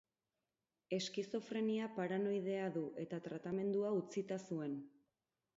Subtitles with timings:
[0.97, 4.79] Eskizofrenia paranoidea du, eta tratamendua utzita zuen.